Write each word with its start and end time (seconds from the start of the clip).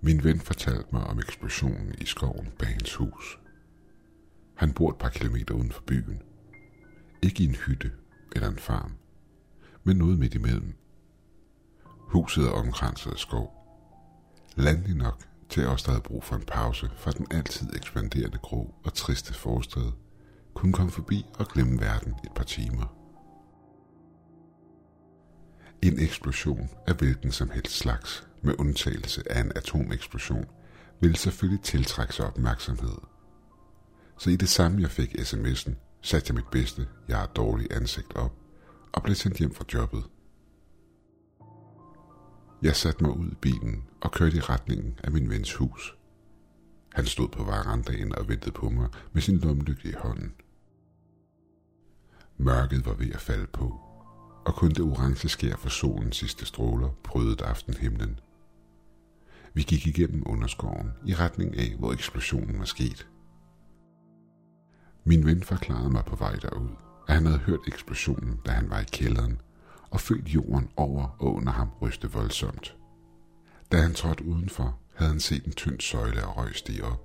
Min 0.00 0.24
ven 0.24 0.40
fortalte 0.40 0.88
mig 0.92 1.04
om 1.04 1.18
eksplosionen 1.18 1.94
i 1.98 2.04
skoven 2.04 2.52
bag 2.58 2.68
hans 2.68 2.94
hus. 2.94 3.38
Han 4.54 4.72
bor 4.72 4.90
et 4.90 4.98
par 4.98 5.08
kilometer 5.08 5.54
uden 5.54 5.72
for 5.72 5.82
byen. 5.82 6.22
Ikke 7.22 7.42
i 7.42 7.46
en 7.46 7.54
hytte 7.54 7.92
eller 8.32 8.48
en 8.48 8.58
farm, 8.58 8.92
men 9.84 9.96
noget 9.96 10.18
midt 10.18 10.34
imellem. 10.34 10.74
Huset 11.84 12.44
er 12.44 12.50
omkranset 12.50 13.10
af 13.10 13.18
skov. 13.18 13.54
Landlig 14.56 14.94
nok 14.96 15.28
til 15.48 15.66
os, 15.66 15.82
der 15.82 15.90
havde 15.90 16.02
brug 16.02 16.24
for 16.24 16.36
en 16.36 16.44
pause 16.46 16.90
fra 16.96 17.10
den 17.10 17.26
altid 17.30 17.76
ekspanderende 17.76 18.38
grå 18.38 18.74
og 18.84 18.94
triste 18.94 19.34
forstad, 19.34 19.92
kunne 20.54 20.72
komme 20.72 20.92
forbi 20.92 21.26
og 21.34 21.48
glemme 21.48 21.80
verden 21.80 22.14
et 22.24 22.32
par 22.34 22.44
timer. 22.44 22.94
En 25.82 25.98
eksplosion 26.00 26.70
af 26.86 26.94
hvilken 26.94 27.32
som 27.32 27.50
helst 27.50 27.76
slags, 27.76 28.27
med 28.42 28.54
undtagelse 28.58 29.32
af 29.32 29.40
en 29.40 29.52
atomeksplosion, 29.56 30.44
ville 31.00 31.16
selvfølgelig 31.16 31.64
tiltrække 31.64 32.14
sig 32.14 32.26
opmærksomhed. 32.26 32.98
Så 34.18 34.30
i 34.30 34.36
det 34.36 34.48
samme 34.48 34.82
jeg 34.82 34.90
fik 34.90 35.14
sms'en, 35.14 35.72
satte 36.02 36.28
jeg 36.28 36.34
mit 36.34 36.50
bedste, 36.52 36.86
jeg 37.08 37.18
har 37.18 37.26
dårligt 37.26 37.72
ansigt 37.72 38.16
op, 38.16 38.34
og 38.92 39.02
blev 39.02 39.14
sendt 39.14 39.38
hjem 39.38 39.54
fra 39.54 39.64
jobbet. 39.74 40.04
Jeg 42.62 42.76
satte 42.76 43.04
mig 43.04 43.16
ud 43.16 43.30
i 43.30 43.34
bilen 43.34 43.84
og 44.00 44.12
kørte 44.12 44.36
i 44.36 44.40
retningen 44.40 44.98
af 45.04 45.12
min 45.12 45.30
vens 45.30 45.54
hus. 45.54 45.96
Han 46.94 47.06
stod 47.06 47.28
på 47.28 47.44
verandaen 47.44 48.14
og 48.14 48.28
ventede 48.28 48.52
på 48.52 48.70
mig 48.70 48.88
med 49.12 49.22
sin 49.22 49.38
lommelygte 49.38 49.88
i 49.88 49.94
hånden. 49.98 50.34
Mørket 52.36 52.86
var 52.86 52.94
ved 52.94 53.12
at 53.12 53.20
falde 53.20 53.46
på, 53.46 53.80
og 54.46 54.54
kun 54.54 54.70
det 54.70 54.80
orange 54.80 55.28
skær 55.28 55.56
fra 55.56 55.68
solens 55.68 56.16
sidste 56.16 56.46
stråler 56.46 56.90
prøvede 57.04 57.44
aftenhimlen. 57.44 58.20
Vi 59.58 59.62
gik 59.62 59.86
igennem 59.86 60.22
underskoven 60.26 60.92
i 61.06 61.14
retning 61.14 61.58
af, 61.58 61.74
hvor 61.78 61.92
eksplosionen 61.92 62.58
var 62.58 62.64
sket. 62.64 63.08
Min 65.04 65.26
ven 65.26 65.42
forklarede 65.42 65.90
mig 65.90 66.04
på 66.04 66.16
vej 66.16 66.32
derud, 66.32 66.68
at 67.08 67.14
han 67.14 67.26
havde 67.26 67.38
hørt 67.38 67.60
eksplosionen, 67.66 68.40
da 68.46 68.50
han 68.50 68.70
var 68.70 68.80
i 68.80 68.84
kælderen, 68.92 69.40
og 69.90 70.00
følt 70.00 70.28
jorden 70.28 70.68
over 70.76 71.16
og 71.18 71.34
under 71.34 71.52
ham 71.52 71.70
ryste 71.82 72.10
voldsomt. 72.12 72.76
Da 73.72 73.80
han 73.80 73.94
trådte 73.94 74.24
udenfor, 74.24 74.78
havde 74.94 75.10
han 75.10 75.20
set 75.20 75.44
en 75.44 75.52
tynd 75.52 75.80
søjle 75.80 76.20
af 76.20 76.36
røg 76.36 76.54
stige 76.54 76.84
op. 76.84 77.04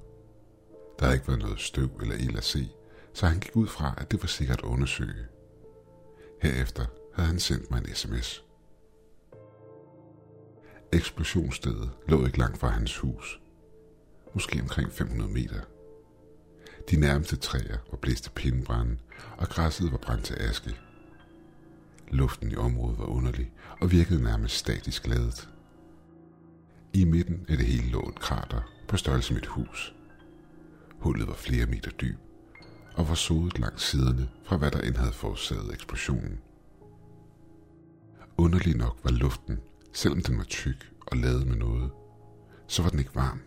Der 1.00 1.06
havde 1.06 1.16
ikke 1.16 1.28
været 1.28 1.42
noget 1.42 1.60
støv 1.60 1.90
eller 2.02 2.16
ild 2.16 2.38
at 2.38 2.44
se, 2.44 2.70
så 3.14 3.28
han 3.28 3.40
gik 3.40 3.56
ud 3.56 3.68
fra, 3.68 3.94
at 3.98 4.12
det 4.12 4.22
var 4.22 4.28
sikkert 4.28 4.60
at 4.60 4.70
undersøge. 4.70 5.26
Herefter 6.42 6.86
havde 7.16 7.28
han 7.30 7.40
sendt 7.40 7.72
mig 7.72 7.78
en 7.78 7.96
sms. 7.96 8.44
Eksplosionsstedet 10.94 11.92
lå 12.08 12.26
ikke 12.26 12.38
langt 12.38 12.58
fra 12.58 12.68
hans 12.68 12.98
hus. 12.98 13.42
Måske 14.34 14.62
omkring 14.62 14.92
500 14.92 15.32
meter. 15.32 15.62
De 16.92 17.00
nærmeste 17.00 17.36
træer 17.36 17.78
var 17.92 17.98
blæst 17.98 18.28
af 18.28 18.34
pindebrænde, 18.34 18.98
og 19.38 19.48
græsset 19.48 19.92
var 19.92 19.98
brændt 19.98 20.24
til 20.26 20.36
aske. 20.40 20.76
Luften 22.12 22.52
i 22.52 22.56
området 22.56 23.00
var 23.00 23.06
underlig 23.06 23.52
og 23.82 23.92
virkede 23.92 24.24
nærmest 24.24 24.56
statisk 24.56 25.08
ladet. 25.08 25.50
I 26.94 27.06
midten 27.06 27.46
af 27.50 27.58
det 27.58 27.66
hele 27.66 27.90
lå 27.90 28.10
et 28.10 28.20
krater 28.20 28.62
på 28.88 28.98
størrelse 28.98 29.34
med 29.34 29.42
et 29.42 29.48
hus. 29.48 29.96
Hullet 31.00 31.28
var 31.28 31.34
flere 31.34 31.66
meter 31.66 31.92
dyb 31.92 32.18
og 32.96 33.10
var 33.10 33.16
sodet 33.16 33.60
langs 33.60 33.84
siderne 33.84 34.30
fra 34.44 34.58
hvad 34.58 34.72
der 34.72 34.82
end 34.82 34.96
havde 34.96 35.14
forårsaget 35.14 35.74
eksplosionen. 35.74 36.40
Underlig 38.38 38.76
nok 38.76 39.00
var 39.04 39.12
luften, 39.12 39.60
selvom 39.94 40.22
den 40.22 40.38
var 40.38 40.44
tyk 40.44 40.93
og 41.14 41.18
lavet 41.20 41.48
med 41.48 41.56
noget, 41.56 41.92
så 42.68 42.84
var 42.84 42.90
den 42.90 43.00
ikke 43.00 43.16
varm. 43.16 43.42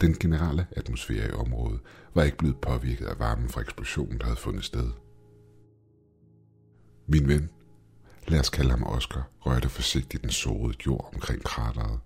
Den 0.00 0.14
generelle 0.14 0.66
atmosfære 0.70 1.28
i 1.28 1.32
området 1.32 1.80
var 2.14 2.22
ikke 2.22 2.36
blevet 2.36 2.60
påvirket 2.60 3.06
af 3.06 3.18
varmen 3.18 3.48
fra 3.48 3.60
eksplosionen, 3.60 4.18
der 4.18 4.24
havde 4.24 4.36
fundet 4.36 4.64
sted. 4.64 4.90
Min 7.06 7.28
ven, 7.28 7.50
lad 8.28 8.40
os 8.40 8.50
kalde 8.50 8.70
ham 8.70 8.82
Oscar, 8.82 9.28
rørte 9.40 9.68
forsigtigt 9.68 10.22
den 10.22 10.30
sårede 10.30 10.76
jord 10.86 11.10
omkring 11.14 11.42
krateret 11.42 12.00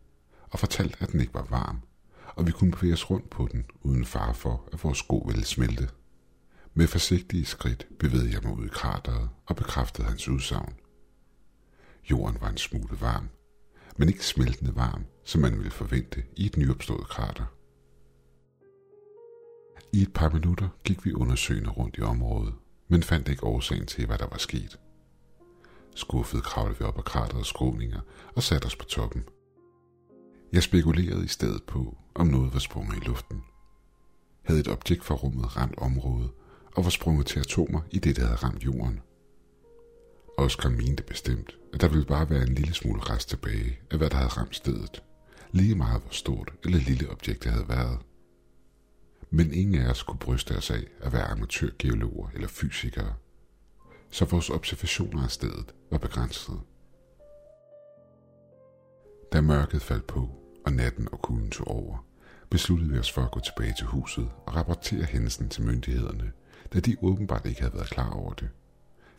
og 0.50 0.58
fortalte, 0.58 0.96
at 1.00 1.12
den 1.12 1.20
ikke 1.20 1.34
var 1.34 1.46
varm, 1.50 1.80
og 2.34 2.46
vi 2.46 2.52
kunne 2.52 2.70
bevæge 2.70 2.92
os 2.92 3.10
rundt 3.10 3.30
på 3.30 3.48
den 3.52 3.64
uden 3.80 4.04
fare 4.04 4.34
for, 4.34 4.68
at 4.72 4.84
vores 4.84 4.98
sko 4.98 5.18
ville 5.18 5.44
smelte. 5.44 5.88
Med 6.74 6.86
forsigtige 6.86 7.44
skridt 7.44 7.86
bevægede 7.98 8.32
jeg 8.32 8.40
mig 8.42 8.52
ud 8.58 8.66
i 8.66 8.70
krateret 8.72 9.28
og 9.46 9.56
bekræftede 9.56 10.08
hans 10.08 10.28
udsagn. 10.28 10.74
Jorden 12.10 12.40
var 12.40 12.48
en 12.48 12.56
smule 12.56 13.00
varm, 13.00 13.28
men 14.00 14.08
ikke 14.08 14.26
smeltende 14.26 14.76
varm, 14.76 15.04
som 15.24 15.40
man 15.40 15.56
ville 15.56 15.70
forvente 15.70 16.22
i 16.36 16.46
et 16.46 16.56
nyopstået 16.56 17.08
krater. 17.08 17.44
I 19.92 20.02
et 20.02 20.12
par 20.12 20.28
minutter 20.28 20.68
gik 20.84 21.04
vi 21.04 21.12
undersøgende 21.12 21.70
rundt 21.70 21.98
i 21.98 22.00
området, 22.00 22.54
men 22.88 23.02
fandt 23.02 23.28
ikke 23.28 23.44
årsagen 23.44 23.86
til, 23.86 24.06
hvad 24.06 24.18
der 24.18 24.26
var 24.26 24.38
sket. 24.38 24.80
Skuffet 25.94 26.42
kravlede 26.42 26.78
vi 26.78 26.84
op 26.84 26.98
ad 26.98 27.02
kraterets 27.02 27.48
skråninger 27.48 28.00
og 28.34 28.42
satte 28.42 28.66
os 28.66 28.76
på 28.76 28.84
toppen. 28.84 29.24
Jeg 30.52 30.62
spekulerede 30.62 31.24
i 31.24 31.28
stedet 31.28 31.62
på, 31.62 31.96
om 32.14 32.26
noget 32.26 32.52
var 32.52 32.58
sprunget 32.58 32.96
i 32.96 33.06
luften. 33.06 33.42
Havde 34.42 34.60
et 34.60 34.68
objekt 34.68 35.04
fra 35.04 35.14
rummet 35.14 35.56
ramt 35.56 35.78
området, 35.78 36.30
og 36.76 36.84
var 36.84 36.90
sprunget 36.90 37.26
til 37.26 37.40
atomer 37.40 37.80
i 37.90 37.98
det, 37.98 38.16
der 38.16 38.22
havde 38.22 38.36
ramt 38.36 38.64
jorden. 38.64 39.00
Oscar 40.40 40.68
mente 40.68 41.02
bestemt, 41.02 41.56
at 41.74 41.80
der 41.80 41.88
ville 41.88 42.04
bare 42.04 42.30
være 42.30 42.42
en 42.42 42.54
lille 42.54 42.74
smule 42.74 43.00
rest 43.00 43.28
tilbage 43.28 43.78
af, 43.90 43.98
hvad 43.98 44.10
der 44.10 44.16
havde 44.16 44.28
ramt 44.28 44.56
stedet. 44.56 45.02
Lige 45.52 45.74
meget 45.74 46.02
hvor 46.02 46.12
stort 46.12 46.52
eller 46.64 46.78
lille 46.78 47.10
objektet 47.10 47.52
havde 47.52 47.68
været. 47.68 47.98
Men 49.30 49.54
ingen 49.54 49.82
af 49.82 49.90
os 49.90 50.02
kunne 50.02 50.18
bryste 50.18 50.56
os 50.56 50.70
af 50.70 50.84
at 51.00 51.12
være 51.12 51.24
amatørgeologer 51.24 52.28
eller 52.34 52.48
fysikere. 52.48 53.14
Så 54.10 54.24
vores 54.24 54.50
observationer 54.50 55.24
af 55.24 55.30
stedet 55.30 55.74
var 55.90 55.98
begrænset. 55.98 56.60
Da 59.32 59.40
mørket 59.40 59.82
faldt 59.82 60.06
på, 60.06 60.30
og 60.66 60.72
natten 60.72 61.08
og 61.12 61.22
kulden 61.22 61.50
tog 61.50 61.68
over, 61.68 62.06
besluttede 62.50 62.90
vi 62.90 62.98
os 62.98 63.12
for 63.12 63.22
at 63.22 63.30
gå 63.30 63.40
tilbage 63.40 63.74
til 63.78 63.86
huset 63.86 64.30
og 64.46 64.56
rapportere 64.56 65.04
hændelsen 65.04 65.48
til 65.48 65.64
myndighederne, 65.64 66.32
da 66.72 66.80
de 66.80 66.96
åbenbart 67.02 67.46
ikke 67.46 67.60
havde 67.60 67.74
været 67.74 67.90
klar 67.90 68.10
over 68.10 68.32
det, 68.32 68.48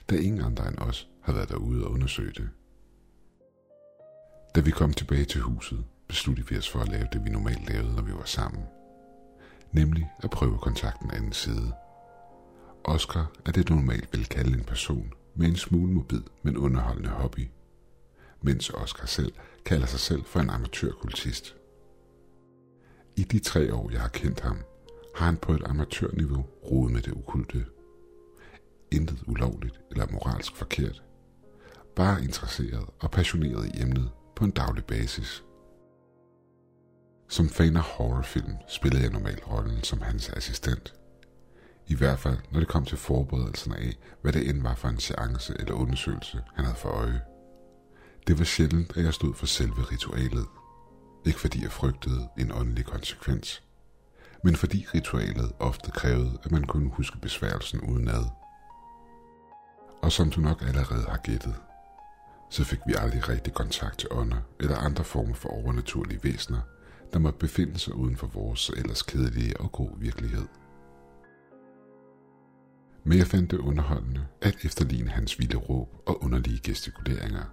da 0.10 0.16
ingen 0.16 0.42
andre 0.42 0.68
end 0.68 0.78
os 0.78 1.11
har 1.22 1.34
været 1.34 1.50
derude 1.50 1.86
og 1.86 1.92
undersøge 1.92 2.32
det. 2.32 2.50
Da 4.56 4.62
vi 4.62 4.72
kom 4.72 4.94
tilbage 4.94 5.26
til 5.26 5.42
huset, 5.42 5.86
besluttede 6.08 6.48
vi 6.48 6.58
os 6.58 6.70
for 6.70 6.80
at 6.80 6.90
lave 6.90 7.08
det, 7.14 7.26
vi 7.26 7.30
normalt 7.30 7.70
lavede, 7.70 7.96
når 7.96 8.02
vi 8.02 8.12
var 8.14 8.26
sammen. 8.26 8.64
Nemlig 9.72 10.12
at 10.24 10.30
prøve 10.30 10.58
kontakten 10.58 11.12
anden 11.12 11.34
side. 11.34 11.74
Oscar 12.84 13.32
er 13.46 13.52
det, 13.52 13.68
du 13.68 13.76
normalt 13.76 14.10
vil 14.14 14.26
kalde 14.26 14.58
en 14.58 14.64
person 14.64 15.14
med 15.36 15.48
en 15.48 15.56
smule 15.56 15.94
mobil, 15.94 16.24
men 16.44 16.58
underholdende 16.58 17.10
hobby. 17.10 17.48
Mens 18.42 18.70
Oscar 18.70 19.06
selv 19.06 19.34
kalder 19.66 19.86
sig 19.86 20.00
selv 20.00 20.24
for 20.26 20.40
en 20.40 20.50
amatørkultist. 20.50 21.56
I 23.16 23.24
de 23.24 23.40
tre 23.40 23.74
år, 23.74 23.92
jeg 23.92 24.02
har 24.02 24.08
kendt 24.08 24.40
ham, 24.40 24.58
har 25.16 25.26
han 25.26 25.38
på 25.38 25.54
et 25.54 25.64
amatørniveau 25.66 26.46
rodet 26.72 26.94
med 26.94 27.02
det 27.02 27.14
okulte. 27.14 27.66
Intet 28.92 29.24
ulovligt 29.28 29.80
eller 29.92 30.12
moralsk 30.12 30.56
forkert. 30.56 31.04
Bare 31.96 32.24
interesseret 32.24 32.86
og 33.00 33.12
passioneret 33.12 33.66
i 33.76 33.82
emnet 33.82 34.12
på 34.36 34.46
en 34.46 34.52
daglig 34.52 34.86
basis. 34.86 35.44
Som 37.30 37.50
fan 37.50 37.78
af 37.78 37.84
horrorfilm 37.84 38.54
spillede 38.68 39.04
jeg 39.04 39.12
normalt 39.12 39.48
rollen 39.48 39.84
som 39.84 40.02
hans 40.02 40.30
assistent. 40.30 40.94
I 41.88 41.96
hvert 41.96 42.20
fald, 42.20 42.38
når 42.52 42.60
det 42.60 42.68
kom 42.68 42.86
til 42.86 42.98
forberedelserne 42.98 43.78
af, 43.78 43.98
hvad 44.22 44.34
det 44.34 44.50
end 44.50 44.62
var 44.62 44.76
for 44.76 44.88
en 44.88 45.00
seance 45.00 45.56
eller 45.60 45.74
undersøgelse, 45.74 46.42
han 46.56 46.66
havde 46.66 46.78
for 46.78 46.90
øje. 46.90 47.22
Det 48.28 48.40
var 48.40 48.46
sjældent, 48.46 48.98
at 48.98 49.04
jeg 49.04 49.14
stod 49.14 49.34
for 49.34 49.46
selve 49.46 49.92
ritualet. 49.92 50.46
Ikke 51.26 51.40
fordi 51.40 51.64
jeg 51.64 51.72
frygtede 51.72 52.30
en 52.38 52.52
åndelig 52.52 52.86
konsekvens, 52.86 53.64
men 54.44 54.56
fordi 54.56 54.86
ritualet 54.94 55.52
ofte 55.60 55.92
krævede, 55.92 56.40
at 56.44 56.52
man 56.52 56.64
kunne 56.64 56.90
huske 56.90 57.18
besværgelsen 57.22 57.82
udenad. 57.82 58.26
Og 60.02 60.12
som 60.12 60.32
du 60.32 60.42
nok 60.42 60.62
allerede 60.62 61.06
har 61.10 61.18
gættet, 61.18 61.56
så 62.52 62.64
fik 62.64 62.80
vi 62.88 62.94
aldrig 62.98 63.30
rigtig 63.30 63.54
kontakt 63.54 64.00
til 64.00 64.10
ånder 64.12 64.38
eller 64.60 64.78
andre 64.78 65.04
former 65.04 65.34
for 65.34 65.50
overnaturlige 65.50 66.24
væsener, 66.24 66.62
der 67.14 67.20
måtte 67.20 67.40
befinde 67.40 67.80
sig 67.80 67.96
uden 67.96 68.18
for 68.18 68.28
vores 68.28 68.70
ellers 68.70 69.02
kedelige 69.02 69.60
og 69.60 69.72
grå 69.72 69.96
virkelighed. 70.00 70.48
Men 73.04 73.18
jeg 73.18 73.28
fandt 73.28 73.52
det 73.52 73.58
underholdende 73.58 74.28
at 74.42 74.58
efterligne 74.64 75.10
hans 75.10 75.40
vilde 75.40 75.58
råb 75.58 75.90
og 76.06 76.24
underlige 76.24 76.60
gestikuleringer. 76.64 77.44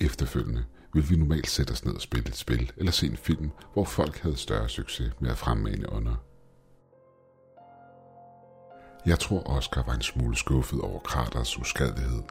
Efterfølgende 0.00 0.64
vil 0.94 1.10
vi 1.10 1.16
normalt 1.16 1.50
sætte 1.50 1.72
os 1.72 1.84
ned 1.84 1.94
og 1.94 2.00
spille 2.00 2.28
et 2.28 2.36
spil 2.36 2.72
eller 2.76 2.92
se 2.92 3.06
en 3.06 3.16
film, 3.16 3.50
hvor 3.72 3.84
folk 3.84 4.18
havde 4.18 4.36
større 4.36 4.68
succes 4.68 5.12
med 5.20 5.30
at 5.30 5.38
fremmane 5.38 5.92
ånder. 5.92 6.24
Jeg 9.06 9.18
tror 9.18 9.50
Oscar 9.50 9.82
var 9.82 9.94
en 9.94 10.02
smule 10.02 10.36
skuffet 10.36 10.80
over 10.80 11.00
Kraters 11.00 11.58
uskadelighed, 11.58 12.22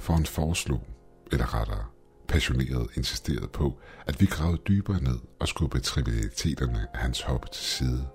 for 0.00 0.12
han 0.12 0.26
foreslog, 0.26 0.86
eller 1.32 1.54
rettere 1.54 1.84
passioneret 2.30 2.88
insisterede 2.96 3.48
på, 3.48 3.78
at 4.06 4.20
vi 4.20 4.26
gravede 4.26 4.62
dybere 4.68 5.02
ned 5.02 5.18
og 5.40 5.48
skubbede 5.48 5.82
trivialiteterne 5.82 6.86
af 6.94 7.00
hans 7.00 7.20
hop 7.20 7.52
til 7.52 7.64
side 7.64 8.08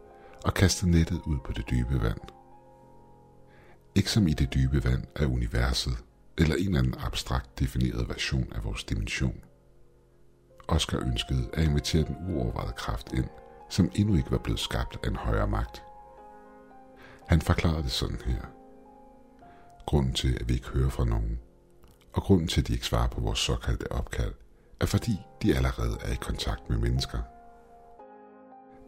og 0.46 0.54
kastede 0.54 0.92
nettet 0.92 1.22
ud 1.26 1.38
på 1.46 1.52
det 1.52 1.70
dybe 1.70 2.02
vand. 2.02 2.20
Ikke 3.96 4.12
som 4.12 4.28
i 4.28 4.34
det 4.34 4.54
dybe 4.54 4.84
vand 4.84 5.04
af 5.16 5.26
universet, 5.26 5.94
eller 6.38 6.56
en 6.56 6.66
eller 6.66 6.80
anden 6.80 6.96
abstrakt 7.00 7.60
defineret 7.60 8.10
version 8.10 8.54
af 8.56 8.64
vores 8.64 8.84
dimension. 8.84 9.44
Oscar 10.68 11.00
ønskede 11.00 11.50
at 11.54 11.64
invitere 11.64 12.04
den 12.04 12.16
uovervejede 12.30 12.74
kraft 12.78 13.14
ind, 13.14 13.30
som 13.70 13.92
endnu 13.96 14.16
ikke 14.16 14.32
var 14.32 14.38
blevet 14.38 14.60
skabt 14.60 14.98
af 15.04 15.08
en 15.08 15.16
højere 15.16 15.48
magt. 15.48 15.84
Han 17.28 17.42
forklarede 17.42 17.84
det 17.84 17.92
sådan 17.92 18.22
her. 18.26 18.42
Grunden 19.86 20.14
til, 20.14 20.38
at 20.40 20.50
vi 20.50 20.54
ikke 20.54 20.68
hører 20.68 20.90
fra 20.90 21.06
nogen, 21.06 21.40
og 22.16 22.22
grunden 22.24 22.48
til, 22.48 22.62
at 22.62 22.68
de 22.68 22.74
ikke 22.74 22.86
svarer 22.86 23.08
på 23.08 23.22
vores 23.22 23.40
såkaldte 23.40 23.92
opkald, 23.92 24.34
er 24.80 24.86
fordi 24.86 25.20
de 25.42 25.56
allerede 25.56 25.98
er 26.02 26.14
i 26.14 26.18
kontakt 26.22 26.70
med 26.70 26.78
mennesker. 26.78 27.20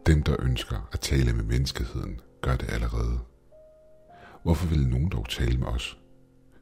Dem, 0.06 0.22
der 0.22 0.36
ønsker 0.38 0.88
at 0.92 1.00
tale 1.00 1.32
med 1.32 1.44
menneskeheden, 1.44 2.20
gør 2.40 2.56
det 2.56 2.70
allerede. 2.70 3.20
Hvorfor 4.42 4.66
vil 4.66 4.88
nogen 4.88 5.08
dog 5.08 5.28
tale 5.28 5.58
med 5.58 5.66
os? 5.66 5.98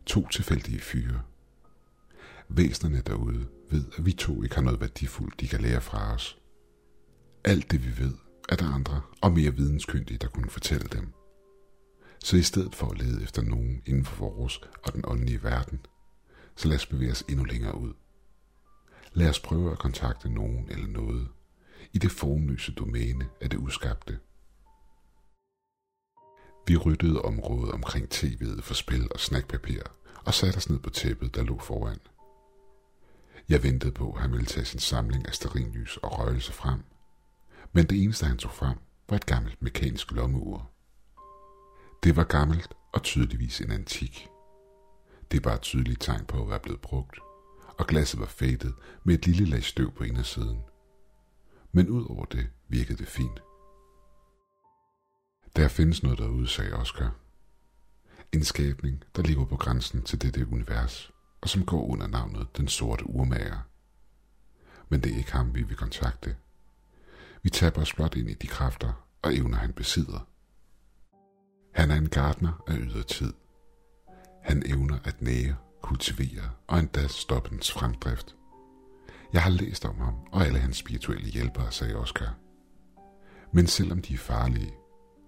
To 0.06 0.28
tilfældige 0.28 0.80
fyre. 0.80 1.22
Væsnerne 2.48 3.00
derude 3.00 3.46
ved, 3.70 3.84
at 3.98 4.06
vi 4.06 4.12
to 4.12 4.42
ikke 4.42 4.54
har 4.54 4.62
noget 4.62 4.80
værdifuldt, 4.80 5.40
de 5.40 5.48
kan 5.48 5.60
lære 5.60 5.80
fra 5.80 6.14
os. 6.14 6.38
Alt 7.44 7.70
det 7.70 7.84
vi 7.86 8.04
ved, 8.04 8.14
er 8.48 8.56
der 8.56 8.74
andre 8.74 9.00
og 9.20 9.32
mere 9.32 9.50
videnskyndige, 9.50 10.18
der 10.18 10.28
kunne 10.28 10.50
fortælle 10.50 10.88
dem. 10.92 11.12
Så 12.24 12.36
i 12.36 12.42
stedet 12.42 12.74
for 12.74 12.86
at 12.86 12.98
lede 12.98 13.22
efter 13.22 13.42
nogen 13.42 13.82
inden 13.86 14.04
for 14.04 14.16
vores 14.16 14.60
og 14.82 14.92
den 14.92 15.02
åndelige 15.06 15.42
verden, 15.42 15.80
så 16.56 16.68
lad 16.68 16.76
os 16.76 16.86
bevæge 16.86 17.12
os 17.12 17.24
endnu 17.28 17.44
længere 17.44 17.78
ud. 17.78 17.94
Lad 19.12 19.28
os 19.28 19.40
prøve 19.40 19.72
at 19.72 19.78
kontakte 19.78 20.28
nogen 20.28 20.70
eller 20.70 20.86
noget 20.86 21.28
i 21.92 21.98
det 21.98 22.10
formløse 22.10 22.72
domæne 22.72 23.28
af 23.40 23.50
det 23.50 23.58
uskabte. 23.58 24.18
Vi 26.66 26.76
ryttede 26.76 27.22
området 27.22 27.72
omkring 27.72 28.14
tv'et 28.14 28.60
for 28.62 28.74
spil 28.74 29.08
og 29.10 29.20
snackpapir 29.20 29.82
og 30.24 30.34
satte 30.34 30.56
os 30.56 30.70
ned 30.70 30.78
på 30.78 30.90
tæppet, 30.90 31.34
der 31.34 31.42
lå 31.42 31.58
foran. 31.58 31.98
Jeg 33.48 33.62
ventede 33.62 33.92
på, 33.92 34.12
at 34.12 34.20
han 34.20 34.32
ville 34.32 34.46
tage 34.46 34.64
sin 34.64 34.80
samling 34.80 35.28
af 35.28 35.34
sterinlys 35.34 35.96
og 35.96 36.18
røgelse 36.18 36.52
frem, 36.52 36.80
men 37.72 37.86
det 37.86 38.02
eneste, 38.02 38.26
han 38.26 38.38
tog 38.38 38.50
frem, 38.52 38.78
var 39.08 39.16
et 39.16 39.26
gammelt 39.26 39.62
mekanisk 39.62 40.12
lommeur. 40.12 40.70
Det 42.02 42.16
var 42.16 42.24
gammelt 42.24 42.74
og 42.92 43.02
tydeligvis 43.02 43.60
en 43.60 43.70
antik. 43.70 44.28
Det 45.30 45.44
var 45.44 45.54
et 45.54 45.60
tydeligt 45.60 46.00
tegn 46.00 46.24
på 46.24 46.42
at 46.42 46.48
være 46.48 46.60
blevet 46.60 46.80
brugt, 46.80 47.18
og 47.78 47.86
glasset 47.86 48.20
var 48.20 48.26
fættet 48.26 48.74
med 49.04 49.14
et 49.14 49.26
lille 49.26 49.44
lag 49.44 49.62
støv 49.64 49.92
på 49.92 50.04
indersiden. 50.04 50.60
Men 51.72 51.88
ud 51.88 52.06
over 52.10 52.24
det 52.24 52.48
virkede 52.68 52.98
det 52.98 53.08
fint. 53.08 53.40
Der 55.56 55.68
findes 55.68 56.02
noget 56.02 56.18
derude, 56.18 56.48
sagde 56.48 56.72
Oscar. 56.72 57.14
En 58.32 58.44
skabning, 58.44 59.04
der 59.16 59.22
ligger 59.22 59.44
på 59.44 59.56
grænsen 59.56 60.02
til 60.02 60.22
dette 60.22 60.48
univers, 60.52 61.12
og 61.40 61.48
som 61.48 61.66
går 61.66 61.86
under 61.86 62.06
navnet 62.06 62.56
Den 62.56 62.68
Sorte 62.68 63.06
Urmager. 63.06 63.60
Men 64.88 65.00
det 65.00 65.12
er 65.12 65.16
ikke 65.16 65.32
ham, 65.32 65.54
vi 65.54 65.62
vil 65.62 65.76
kontakte. 65.76 66.36
Vi 67.42 67.50
taber 67.50 67.80
os 67.80 67.94
blot 67.94 68.16
ind 68.16 68.30
i 68.30 68.34
de 68.34 68.46
kræfter 68.46 69.06
og 69.22 69.36
evner, 69.36 69.56
han 69.58 69.72
besidder. 69.72 70.28
Han 71.72 71.90
er 71.90 71.96
en 71.96 72.08
gardner 72.08 72.64
af 72.66 72.76
ydertid. 72.78 73.32
Han 74.46 74.62
evner 74.66 74.98
at 75.04 75.22
nære, 75.22 75.56
kultivere 75.82 76.50
og 76.66 76.78
endda 76.78 77.06
stoppe 77.06 77.50
dens 77.50 77.72
fremdrift. 77.72 78.36
Jeg 79.32 79.42
har 79.42 79.50
læst 79.50 79.84
om 79.84 79.98
ham 79.98 80.14
og 80.32 80.46
alle 80.46 80.58
hans 80.58 80.76
spirituelle 80.76 81.30
hjælpere, 81.30 81.72
sagde 81.72 81.96
Oscar. 81.96 82.34
Men 83.52 83.66
selvom 83.66 84.02
de 84.02 84.14
er 84.14 84.18
farlige, 84.18 84.74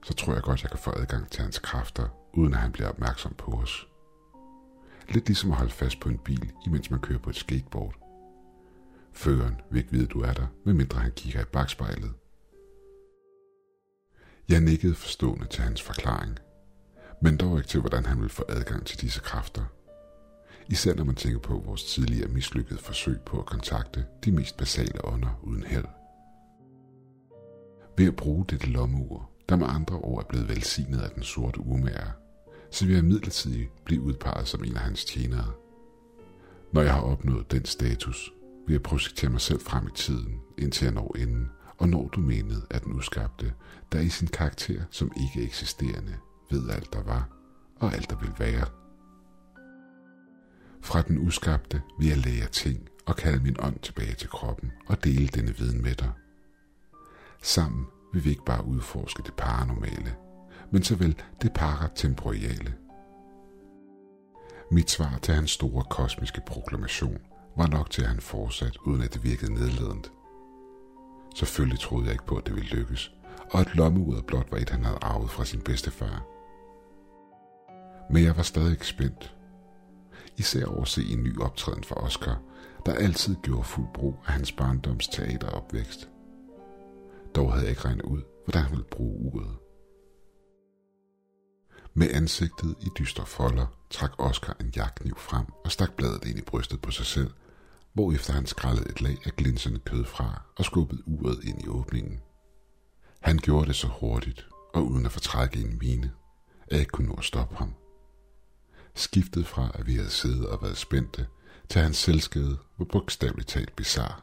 så 0.05 0.15
tror 0.15 0.33
jeg 0.35 0.43
godt, 0.43 0.63
jeg 0.63 0.71
kan 0.71 0.79
få 0.79 0.91
adgang 0.91 1.31
til 1.31 1.43
hans 1.43 1.59
kræfter, 1.59 2.09
uden 2.35 2.55
at 2.55 2.61
han 2.61 2.73
bliver 2.73 2.89
opmærksom 2.89 3.35
på 3.35 3.51
os. 3.53 3.89
Lidt 5.09 5.27
ligesom 5.27 5.51
at 5.51 5.57
holde 5.57 5.73
fast 5.73 6.01
på 6.01 6.09
en 6.09 6.19
bil, 6.19 6.53
imens 6.67 6.91
man 6.91 7.01
kører 7.01 7.19
på 7.19 7.31
et 7.31 7.37
skateboard. 7.37 7.95
Føreren 9.13 9.61
vil 9.71 9.79
ikke 9.79 9.93
vide, 9.93 10.05
at 10.05 10.11
du 10.11 10.21
er 10.21 10.33
der, 10.33 10.47
medmindre 10.65 11.01
han 11.01 11.13
kigger 11.17 11.41
i 11.41 11.45
bagspejlet. 11.53 12.13
Jeg 14.49 14.61
nikkede 14.61 14.95
forstående 14.95 15.47
til 15.47 15.63
hans 15.63 15.83
forklaring, 15.83 16.39
men 17.21 17.37
dog 17.37 17.57
ikke 17.57 17.69
til, 17.69 17.81
hvordan 17.81 18.05
han 18.05 18.21
vil 18.21 18.29
få 18.29 18.45
adgang 18.49 18.87
til 18.87 19.01
disse 19.01 19.21
kræfter. 19.21 19.65
Især 20.69 20.95
når 20.95 21.05
man 21.05 21.15
tænker 21.15 21.39
på 21.39 21.63
vores 21.67 21.85
tidligere 21.85 22.29
mislykkede 22.29 22.81
forsøg 22.81 23.21
på 23.21 23.39
at 23.39 23.47
kontakte 23.47 24.05
de 24.25 24.33
mest 24.33 24.57
basale 24.57 25.05
ånder 25.05 25.41
uden 25.43 25.63
held. 25.63 25.85
Ved 27.97 28.07
at 28.07 28.17
bruge 28.17 28.45
dette 28.51 28.67
lommeur, 28.67 29.31
der 29.49 29.57
med 29.57 29.67
andre 29.69 29.97
ord 29.97 30.25
er 30.25 30.29
blevet 30.29 30.49
velsignet 30.49 31.01
af 31.01 31.11
den 31.11 31.23
sorte 31.23 31.61
urmager, 31.61 32.11
så 32.71 32.87
vil 32.87 32.95
jeg 32.95 33.05
midlertidigt 33.05 33.85
blive 33.85 34.03
udpeget 34.03 34.49
som 34.49 34.65
en 34.65 34.77
af 34.77 34.83
hans 34.83 35.05
tjenere. 35.05 35.53
Når 36.73 36.83
jeg 36.83 36.95
har 36.95 37.01
opnået 37.01 37.51
den 37.51 37.65
status, 37.65 38.33
vil 38.67 38.75
jeg 38.75 38.83
projektere 38.83 39.31
mig 39.31 39.41
selv 39.41 39.61
frem 39.61 39.87
i 39.87 39.91
tiden, 39.95 40.41
indtil 40.59 40.85
jeg 40.85 40.95
når 40.95 41.17
enden, 41.19 41.51
og 41.79 41.89
når 41.89 42.09
domænet 42.09 42.67
af 42.71 42.81
den 42.81 42.93
uskabte, 42.93 43.53
der 43.93 44.01
i 44.01 44.09
sin 44.09 44.29
karakter 44.29 44.83
som 44.91 45.13
ikke 45.21 45.47
eksisterende 45.47 46.17
ved 46.51 46.71
alt 46.71 46.93
der 46.93 47.03
var, 47.03 47.29
og 47.81 47.95
alt 47.95 48.11
der 48.11 48.17
vil 48.17 48.33
være. 48.39 48.67
Fra 50.83 51.03
den 51.03 51.19
uskabte 51.19 51.83
vil 51.99 52.09
jeg 52.09 52.17
lære 52.17 52.49
ting 52.49 52.89
og 53.07 53.17
kalde 53.17 53.43
min 53.43 53.57
ånd 53.59 53.79
tilbage 53.79 54.15
til 54.15 54.29
kroppen 54.29 54.73
og 54.87 55.05
dele 55.05 55.29
denne 55.29 55.57
viden 55.57 55.83
med 55.83 55.95
dig. 55.95 56.13
Sammen 57.43 57.87
vil 58.13 58.25
vi 58.25 58.31
ikke 58.31 58.45
bare 58.45 58.65
udforske 58.67 59.23
det 59.23 59.35
paranormale, 59.35 60.17
men 60.73 60.83
såvel 60.83 61.17
det 61.43 61.53
paratemporale. 61.53 62.75
Mit 64.71 64.91
svar 64.91 65.19
til 65.23 65.35
hans 65.35 65.51
store 65.51 65.85
kosmiske 65.91 66.41
proklamation 66.47 67.19
var 67.57 67.67
nok 67.67 67.91
til, 67.91 68.03
at 68.03 68.09
han 68.09 68.21
fortsat, 68.21 68.77
uden 68.77 69.03
at 69.03 69.15
det 69.15 69.25
virkede 69.25 69.55
nedladende. 69.55 70.09
Selvfølgelig 71.37 71.81
troede 71.81 72.05
jeg 72.05 72.13
ikke 72.13 72.27
på, 72.27 72.37
at 72.37 72.47
det 72.47 72.55
ville 72.55 72.69
lykkes, 72.69 73.13
og 73.51 73.61
at 73.61 73.75
lommeuret 73.75 74.27
blot 74.27 74.53
var 74.53 74.59
et, 74.59 74.71
han 74.71 74.85
havde 74.85 74.99
arvet 75.03 75.31
fra 75.31 75.45
sin 75.45 75.61
bedstefar. 75.61 76.25
Men 78.11 78.25
jeg 78.25 78.37
var 78.37 78.43
stadig 78.43 78.85
spændt. 78.85 79.37
Især 80.37 80.67
over 80.67 80.83
at 80.83 80.89
se 80.89 81.03
en 81.03 81.23
ny 81.23 81.41
optræden 81.41 81.85
fra 81.85 82.05
Oscar, 82.05 82.41
der 82.87 82.95
altid 82.95 83.37
gjorde 83.43 83.65
fuld 83.65 83.87
brug 83.95 84.17
af 84.27 84.33
hans 84.33 84.53
barndoms 84.53 85.09
teateropvækst. 85.09 86.09
Dog 87.35 87.53
havde 87.53 87.65
jeg 87.65 87.71
ikke 87.71 87.85
regnet 87.85 88.03
ud, 88.03 88.23
hvordan 88.45 88.63
han 88.63 88.71
ville 88.71 88.89
bruge 88.91 89.33
uret. 89.33 89.57
Med 91.95 92.09
ansigtet 92.11 92.77
i 92.81 92.89
dystre 92.99 93.27
folder 93.27 93.67
trak 93.91 94.13
Oscar 94.19 94.57
en 94.61 94.73
jagtkniv 94.77 95.17
frem 95.17 95.47
og 95.65 95.73
stak 95.73 95.93
bladet 95.97 96.25
ind 96.25 96.39
i 96.39 96.43
brystet 96.43 96.83
på 96.83 96.91
sig 96.91 97.07
selv, 97.07 97.31
hvorefter 97.93 98.33
han 98.33 98.47
skrællede 98.47 98.91
et 98.91 99.01
lag 99.01 99.17
af 99.25 99.33
glinsende 99.37 99.79
kød 99.79 100.05
fra 100.05 100.43
og 100.57 100.65
skubbede 100.65 101.03
uret 101.07 101.45
ind 101.45 101.65
i 101.65 101.69
åbningen. 101.69 102.21
Han 103.29 103.39
gjorde 103.39 103.67
det 103.67 103.77
så 103.77 103.87
hurtigt 103.87 104.49
og 104.75 104.87
uden 104.87 105.07
at 105.07 105.13
fortrække 105.13 105.61
en 105.61 105.79
mine, 105.81 106.13
at 106.67 106.73
jeg 106.73 106.81
ikke 106.81 106.91
kunne 106.91 107.09
nå 107.09 107.15
at 107.15 107.25
stoppe 107.25 107.57
ham. 107.57 107.75
Skiftet 108.95 109.47
fra, 109.47 109.71
at 109.75 109.87
vi 109.87 109.95
havde 109.95 110.11
siddet 110.11 110.47
og 110.47 110.63
været 110.63 110.77
spændte, 110.77 111.27
til 111.69 111.81
hans 111.81 111.97
selskede 111.97 112.59
var 112.79 112.85
bogstaveligt 112.85 113.49
talt 113.49 113.77
bizarre. 113.77 114.21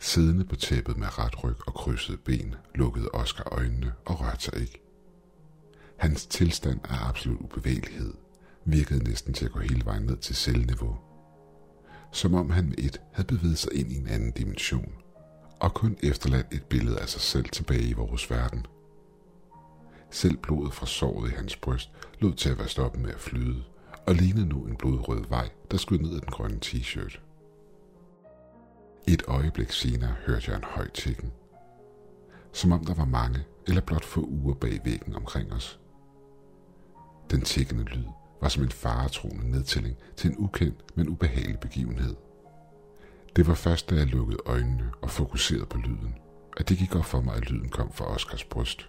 Siddende 0.00 0.44
på 0.44 0.56
tæppet 0.56 0.96
med 0.96 1.18
ret 1.18 1.44
ryg 1.44 1.56
og 1.66 1.74
krydsede 1.74 2.18
ben, 2.18 2.54
lukkede 2.74 3.08
Oscar 3.12 3.48
øjnene 3.52 3.92
og 4.06 4.20
rørte 4.20 4.42
sig 4.42 4.60
ikke. 4.60 4.82
Hans 5.96 6.26
tilstand 6.26 6.80
af 6.84 7.08
absolut 7.08 7.40
ubevægelighed 7.40 8.14
virkede 8.64 9.04
næsten 9.04 9.34
til 9.34 9.44
at 9.44 9.52
gå 9.52 9.58
hele 9.58 9.84
vejen 9.84 10.02
ned 10.02 10.16
til 10.16 10.36
celleniveau. 10.36 10.98
Som 12.12 12.34
om 12.34 12.50
han 12.50 12.64
med 12.68 12.78
et 12.78 13.00
havde 13.12 13.26
bevæget 13.26 13.58
sig 13.58 13.74
ind 13.74 13.92
i 13.92 13.96
en 13.96 14.08
anden 14.08 14.32
dimension, 14.32 14.92
og 15.60 15.74
kun 15.74 15.96
efterladt 16.02 16.46
et 16.52 16.64
billede 16.64 17.00
af 17.00 17.08
sig 17.08 17.20
selv 17.20 17.48
tilbage 17.48 17.88
i 17.88 17.92
vores 17.92 18.30
verden. 18.30 18.66
Selv 20.10 20.36
blodet 20.36 20.74
fra 20.74 20.86
såret 20.86 21.30
i 21.30 21.34
hans 21.34 21.56
bryst 21.56 21.90
lod 22.20 22.34
til 22.34 22.50
at 22.50 22.58
være 22.58 22.68
stoppet 22.68 23.02
med 23.02 23.10
at 23.10 23.20
flyde, 23.20 23.62
og 24.06 24.14
lignede 24.14 24.46
nu 24.46 24.66
en 24.66 24.76
blodrød 24.76 25.24
vej, 25.28 25.50
der 25.70 25.76
skød 25.76 25.98
ned 25.98 26.14
ad 26.14 26.20
den 26.20 26.30
grønne 26.30 26.58
t-shirt. 26.64 27.20
Et 29.08 29.22
øjeblik 29.28 29.72
senere 29.72 30.14
hørte 30.26 30.50
jeg 30.50 30.56
en 30.56 30.64
høj 30.64 30.90
tikken. 30.90 31.32
Som 32.52 32.72
om 32.72 32.84
der 32.84 32.94
var 32.94 33.04
mange, 33.04 33.38
eller 33.66 33.80
blot 33.80 34.04
få 34.04 34.20
uger 34.20 34.54
bag 34.54 34.80
væggen 34.84 35.16
omkring 35.16 35.52
os. 35.52 35.80
Den 37.30 37.42
tikkende 37.42 37.84
lyd 37.84 38.04
var 38.40 38.48
som 38.48 38.62
en 38.62 38.70
faretroende 38.70 39.50
nedtælling 39.50 39.96
til 40.16 40.30
en 40.30 40.36
ukendt, 40.38 40.96
men 40.96 41.08
ubehagelig 41.08 41.60
begivenhed. 41.60 42.16
Det 43.36 43.46
var 43.46 43.54
først, 43.54 43.90
da 43.90 43.94
jeg 43.94 44.06
lukkede 44.06 44.38
øjnene 44.46 44.92
og 45.02 45.10
fokuserede 45.10 45.66
på 45.66 45.78
lyden, 45.78 46.14
at 46.56 46.68
det 46.68 46.78
gik 46.78 46.96
op 46.96 47.04
for 47.04 47.20
mig, 47.20 47.34
at 47.34 47.50
lyden 47.50 47.68
kom 47.68 47.92
fra 47.92 48.04
Oscars 48.04 48.44
bryst. 48.44 48.88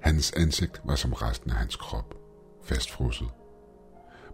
Hans 0.00 0.32
ansigt 0.32 0.80
var 0.84 0.94
som 0.94 1.12
resten 1.12 1.50
af 1.50 1.56
hans 1.56 1.76
krop, 1.76 2.14
fastfrosset. 2.62 3.28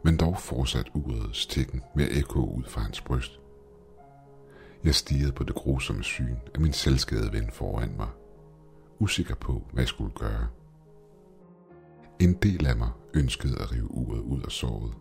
men 0.04 0.16
dog 0.16 0.38
fortsat 0.38 0.90
urets 0.94 1.46
tikken 1.46 1.82
med 1.94 2.04
at 2.04 2.16
ekko 2.16 2.44
ud 2.44 2.64
fra 2.64 2.80
hans 2.80 3.00
bryst. 3.00 3.40
Jeg 4.84 4.94
stirrede 4.94 5.32
på 5.32 5.44
det 5.44 5.54
grusomme 5.54 6.02
syn 6.02 6.36
af 6.54 6.60
min 6.60 6.72
selvskadede 6.72 7.32
ven 7.32 7.50
foran 7.52 7.96
mig, 7.96 8.08
usikker 8.98 9.34
på, 9.34 9.62
hvad 9.72 9.82
jeg 9.82 9.88
skulle 9.88 10.14
gøre. 10.14 10.48
En 12.20 12.34
del 12.34 12.66
af 12.66 12.76
mig 12.76 12.90
ønskede 13.14 13.58
at 13.58 13.72
rive 13.72 13.90
uret 13.90 14.20
ud 14.20 14.42
af 14.42 14.50
såret, 14.50 14.94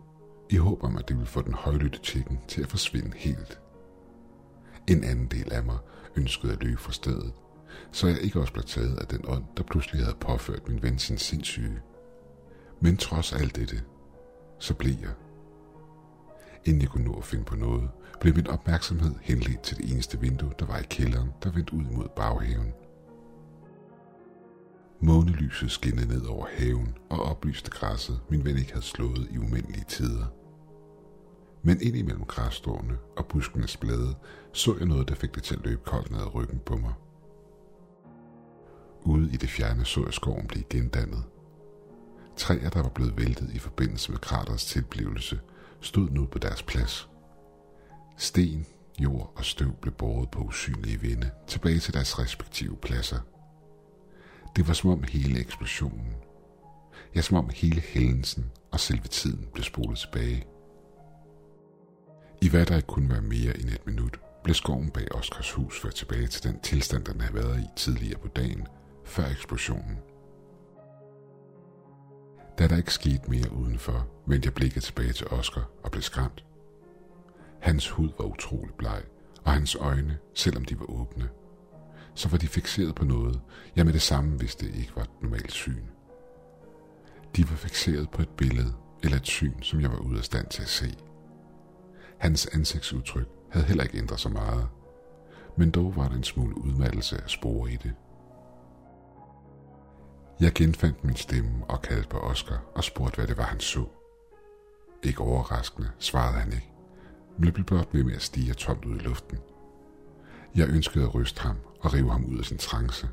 i 0.50 0.56
håb 0.56 0.84
om, 0.84 0.96
at 0.96 1.08
det 1.08 1.16
ville 1.16 1.30
få 1.30 1.42
den 1.42 1.54
højlytte 1.54 1.98
tjekken 1.98 2.40
til 2.48 2.62
at 2.62 2.68
forsvinde 2.68 3.16
helt. 3.16 3.60
En 4.88 5.04
anden 5.04 5.26
del 5.26 5.52
af 5.52 5.64
mig 5.64 5.78
ønskede 6.16 6.52
at 6.52 6.62
løbe 6.62 6.80
fra 6.80 6.92
stedet, 6.92 7.32
så 7.92 8.06
jeg 8.06 8.20
ikke 8.20 8.40
også 8.40 8.52
blev 8.52 8.64
taget 8.64 8.96
af 8.96 9.06
den 9.06 9.24
ånd, 9.28 9.44
der 9.56 9.62
pludselig 9.62 10.04
havde 10.04 10.16
påført 10.20 10.68
min 10.68 10.82
ven 10.82 10.98
sin 10.98 11.18
sindssyge. 11.18 11.80
Men 12.80 12.96
trods 12.96 13.32
alt 13.32 13.56
dette, 13.56 13.82
så 14.58 14.74
blev 14.74 14.94
jeg. 15.00 15.14
Inden 16.64 16.82
jeg 16.82 16.88
kunne 16.88 17.04
nå 17.04 17.14
at 17.14 17.24
finde 17.24 17.44
på 17.44 17.56
noget, 17.56 17.90
blev 18.20 18.34
min 18.34 18.46
opmærksomhed 18.46 19.14
henledt 19.22 19.62
til 19.62 19.76
det 19.76 19.92
eneste 19.92 20.20
vindue, 20.20 20.52
der 20.58 20.66
var 20.66 20.78
i 20.78 20.86
kælderen, 20.90 21.30
der 21.42 21.50
vendte 21.50 21.74
ud 21.74 21.84
mod 21.84 22.08
baghaven. 22.16 22.72
Månelyset 25.00 25.70
skinnede 25.70 26.08
ned 26.08 26.26
over 26.26 26.46
haven 26.58 26.94
og 27.10 27.22
oplyste 27.22 27.70
græsset, 27.70 28.20
min 28.30 28.44
ven 28.44 28.58
ikke 28.58 28.72
havde 28.72 28.84
slået 28.84 29.28
i 29.30 29.38
umindelige 29.38 29.84
tider. 29.88 30.26
Men 31.62 31.80
ind 31.80 31.96
imellem 31.96 32.24
græsstårene 32.24 32.98
og 33.16 33.26
buskenes 33.26 33.76
blade 33.76 34.14
så 34.52 34.76
jeg 34.78 34.86
noget, 34.86 35.08
der 35.08 35.14
fik 35.14 35.34
det 35.34 35.42
til 35.42 35.54
at 35.54 35.64
løbe 35.64 35.82
koldt 35.84 36.10
ned 36.10 36.20
ad 36.20 36.34
ryggen 36.34 36.58
på 36.58 36.76
mig. 36.76 36.92
Ude 39.02 39.32
i 39.32 39.36
det 39.36 39.48
fjerne 39.48 39.84
så 39.84 40.04
jeg 40.04 40.14
skoven 40.14 40.46
blive 40.46 40.64
gendannet. 40.70 41.24
Træer, 42.36 42.70
der 42.70 42.82
var 42.82 42.88
blevet 42.88 43.16
væltet 43.16 43.50
i 43.54 43.58
forbindelse 43.58 44.10
med 44.12 44.18
kraterets 44.18 44.64
tilblivelse, 44.64 45.40
stod 45.80 46.10
nu 46.10 46.26
på 46.26 46.38
deres 46.38 46.62
plads. 46.62 47.08
Sten, 48.16 48.66
jord 48.98 49.32
og 49.36 49.44
støv 49.44 49.72
blev 49.72 49.94
båret 49.94 50.30
på 50.30 50.40
usynlige 50.40 51.00
vinde 51.00 51.30
tilbage 51.46 51.78
til 51.78 51.94
deres 51.94 52.18
respektive 52.18 52.76
pladser. 52.76 53.18
Det 54.56 54.68
var 54.68 54.74
som 54.74 54.90
om 54.90 55.02
hele 55.02 55.40
eksplosionen, 55.40 56.14
ja 57.14 57.20
som 57.20 57.36
om 57.36 57.50
hele 57.54 57.80
hændelsen 57.80 58.50
og 58.70 58.80
selve 58.80 59.08
tiden 59.08 59.48
blev 59.52 59.64
spolet 59.64 59.98
tilbage. 59.98 60.46
I 62.42 62.48
hvad 62.48 62.66
der 62.66 62.76
ikke 62.76 62.86
kunne 62.86 63.10
være 63.10 63.22
mere 63.22 63.60
end 63.60 63.68
et 63.68 63.86
minut, 63.86 64.20
blev 64.44 64.54
skoven 64.54 64.90
bag 64.90 65.14
Oscars 65.14 65.52
hus 65.52 65.80
ført 65.80 65.94
tilbage 65.94 66.26
til 66.26 66.42
den 66.42 66.60
tilstand, 66.60 67.04
den 67.04 67.20
havde 67.20 67.34
været 67.34 67.60
i 67.60 67.66
tidligere 67.76 68.18
på 68.18 68.28
dagen, 68.28 68.66
før 69.04 69.26
eksplosionen. 69.26 69.98
Da 72.58 72.68
der 72.68 72.76
ikke 72.76 72.92
skete 72.92 73.30
mere 73.30 73.52
udenfor, 73.52 74.06
vendte 74.26 74.46
jeg 74.46 74.54
blikket 74.54 74.82
tilbage 74.82 75.12
til 75.12 75.26
Oscar 75.26 75.70
og 75.82 75.90
blev 75.90 76.02
skræmt. 76.02 76.44
Hans 77.60 77.88
hud 77.88 78.08
var 78.18 78.24
utrolig 78.24 78.74
bleg, 78.74 79.02
og 79.44 79.52
hans 79.52 79.74
øjne, 79.74 80.18
selvom 80.34 80.64
de 80.64 80.78
var 80.78 80.90
åbne, 80.90 81.28
så 82.14 82.28
var 82.28 82.38
de 82.38 82.48
fixeret 82.48 82.94
på 82.94 83.04
noget, 83.04 83.40
jeg 83.76 83.84
med 83.84 83.92
det 83.92 84.02
samme 84.02 84.40
vidste 84.40 84.66
ikke 84.66 84.92
var 84.96 85.02
et 85.02 85.22
normalt 85.22 85.52
syn. 85.52 85.84
De 87.36 87.50
var 87.50 87.56
fixeret 87.56 88.10
på 88.10 88.22
et 88.22 88.28
billede 88.28 88.72
eller 89.02 89.16
et 89.16 89.26
syn, 89.26 89.62
som 89.62 89.80
jeg 89.80 89.90
var 89.90 89.98
ude 89.98 90.18
af 90.18 90.24
stand 90.24 90.46
til 90.46 90.62
at 90.62 90.68
se. 90.68 90.96
Hans 92.20 92.46
ansigtsudtryk 92.46 93.28
havde 93.50 93.66
heller 93.66 93.84
ikke 93.84 93.98
ændret 93.98 94.20
sig 94.20 94.32
meget, 94.32 94.68
men 95.56 95.70
dog 95.70 95.96
var 95.96 96.08
der 96.08 96.16
en 96.16 96.24
smule 96.24 96.58
udmattelse 96.58 97.22
af 97.22 97.30
spore 97.30 97.72
i 97.72 97.76
det. 97.76 97.92
Jeg 100.40 100.52
genfandt 100.52 101.04
min 101.04 101.16
stemme 101.16 101.64
og 101.68 101.82
kaldte 101.82 102.08
på 102.08 102.18
Oscar 102.18 102.62
og 102.74 102.84
spurgte, 102.84 103.16
hvad 103.16 103.26
det 103.26 103.36
var, 103.36 103.44
han 103.44 103.60
så. 103.60 103.84
Ikke 105.02 105.20
overraskende 105.20 105.90
svarede 105.98 106.38
han 106.40 106.52
ikke, 106.52 106.72
men 107.38 107.52
blev 107.52 107.66
blot 107.66 107.88
ved 107.92 108.04
med 108.04 108.14
at 108.14 108.22
stige 108.22 108.54
tomt 108.54 108.84
ud 108.84 108.96
i 108.96 109.02
luften. 109.02 109.38
Jeg 110.54 110.68
ønskede 110.68 111.04
at 111.04 111.14
ryste 111.14 111.40
ham 111.40 111.56
og 111.80 111.94
rive 111.94 112.10
ham 112.10 112.24
ud 112.24 112.38
af 112.38 112.44
sin 112.44 112.58
trance. 112.58 113.08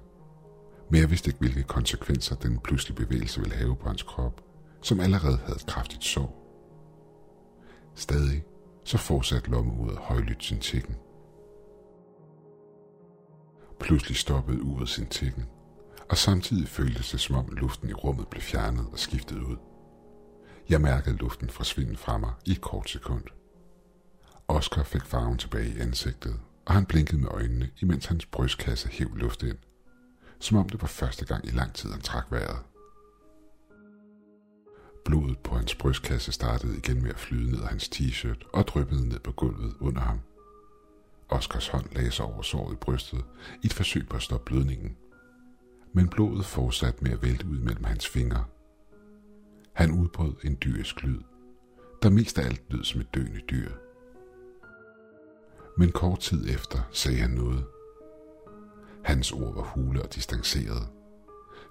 Men 0.89 1.01
jeg 1.01 1.09
vidste 1.09 1.29
ikke, 1.29 1.39
hvilke 1.39 1.63
konsekvenser 1.63 2.35
den 2.35 2.59
pludselige 2.59 3.05
bevægelse 3.05 3.39
ville 3.39 3.55
have 3.55 3.75
på 3.75 3.87
hans 3.87 4.03
krop, 4.03 4.41
som 4.81 4.99
allerede 4.99 5.37
havde 5.37 5.55
et 5.55 5.65
kraftigt 5.67 6.03
sår. 6.03 6.43
Stadig 7.95 8.43
så 8.87 8.97
fortsatte 8.97 9.49
lommeuret 9.51 9.97
højlydt 9.97 10.43
sin 10.43 10.59
tikken. 10.59 10.95
Pludselig 13.79 14.17
stoppede 14.17 14.63
uret 14.63 14.89
sin 14.89 15.05
tikken, 15.05 15.45
og 16.09 16.17
samtidig 16.17 16.67
føltes 16.67 17.11
det 17.11 17.19
som 17.19 17.35
om 17.35 17.47
luften 17.51 17.89
i 17.89 17.93
rummet 17.93 18.27
blev 18.27 18.41
fjernet 18.41 18.87
og 18.91 18.99
skiftet 18.99 19.39
ud. 19.39 19.57
Jeg 20.69 20.81
mærkede 20.81 21.15
luften 21.15 21.49
forsvinde 21.49 21.97
fra 21.97 22.17
mig 22.17 22.33
i 22.45 22.51
et 22.51 22.61
kort 22.61 22.89
sekund. 22.89 23.23
Oscar 24.47 24.83
fik 24.83 25.05
farven 25.05 25.37
tilbage 25.37 25.75
i 25.75 25.79
ansigtet, 25.79 26.39
og 26.65 26.73
han 26.73 26.85
blinkede 26.85 27.21
med 27.21 27.29
øjnene, 27.31 27.69
imens 27.81 28.05
hans 28.05 28.25
brystkasse 28.25 28.89
hæv 28.89 29.15
luft 29.15 29.43
ind, 29.43 29.57
som 30.39 30.57
om 30.57 30.69
det 30.69 30.81
var 30.81 30.87
første 30.87 31.25
gang 31.25 31.45
i 31.47 31.51
lang 31.51 31.73
tid, 31.73 31.91
han 31.91 32.01
trak 32.01 32.25
vejret. 32.31 32.59
Blodet 35.07 35.39
på 35.39 35.55
hans 35.55 35.75
brystkasse 35.75 36.31
startede 36.31 36.77
igen 36.77 37.01
med 37.01 37.09
at 37.09 37.19
flyde 37.19 37.51
ned 37.51 37.61
af 37.61 37.67
hans 37.67 37.89
t-shirt 37.95 38.49
og 38.53 38.67
dryppede 38.67 39.09
ned 39.09 39.19
på 39.19 39.31
gulvet 39.31 39.73
under 39.79 40.01
ham. 40.01 40.19
Oscars 41.29 41.67
hånd 41.67 41.85
lagde 41.91 42.11
sig 42.11 42.25
over 42.25 42.41
såret 42.41 42.73
i 42.73 42.75
brystet 42.75 43.25
i 43.63 43.65
et 43.65 43.73
forsøg 43.73 44.07
på 44.09 44.15
at 44.15 44.23
stoppe 44.23 44.45
blødningen. 44.45 44.97
Men 45.93 46.09
blodet 46.09 46.45
fortsatte 46.45 47.03
med 47.03 47.11
at 47.11 47.21
vælte 47.21 47.45
ud 47.47 47.59
mellem 47.59 47.83
hans 47.83 48.07
fingre. 48.07 48.45
Han 49.73 49.91
udbrød 49.91 50.33
en 50.43 50.57
dyrisk 50.63 51.03
lyd, 51.03 51.21
der 52.03 52.09
mest 52.09 52.39
af 52.39 52.45
alt 52.45 52.63
lød 52.69 52.83
som 52.83 53.01
et 53.01 53.13
døende 53.15 53.41
dyr. 53.49 53.71
Men 55.77 55.91
kort 55.91 56.19
tid 56.19 56.49
efter 56.49 56.79
sagde 56.91 57.17
han 57.17 57.29
noget. 57.29 57.65
Hans 59.03 59.31
ord 59.31 59.55
var 59.55 59.63
hule 59.63 60.03
og 60.03 60.15
distancerede, 60.15 60.87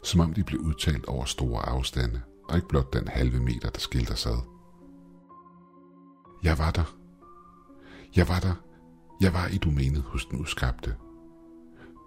som 0.05 0.21
om 0.21 0.35
de 0.35 0.45
blev 0.45 0.61
udtalt 0.61 1.07
over 1.07 1.25
store 1.25 1.69
afstande– 1.69 2.23
og 2.49 2.57
ikke 2.57 2.69
blot 2.69 2.93
den 2.93 3.09
halve 3.09 3.41
meter, 3.41 3.71
der 3.71 3.79
skilte 3.81 4.13
os 4.13 4.27
ad. 4.27 4.39
Jeg 6.43 6.59
var 6.59 6.71
der. 6.71 6.97
Jeg 8.17 8.29
var 8.29 8.41
der. 8.41 8.55
Jeg 9.21 9.33
var 9.33 9.47
i 9.47 9.59
domænet 9.59 10.03
hos 10.03 10.27
den 10.27 10.41
udskabte. 10.41 10.97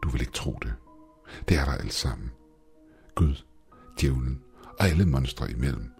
Du 0.04 0.10
vil 0.10 0.22
ikke 0.22 0.34
tro 0.34 0.58
det. 0.62 0.74
Det 1.50 1.58
er 1.58 1.66
der 1.66 1.72
alt 1.72 1.94
sammen. 1.94 2.32
Gud, 3.16 3.44
djævlen 4.02 4.44
og 4.80 4.88
alle 4.88 5.06
monstre 5.06 5.52
imellem. 5.52 5.92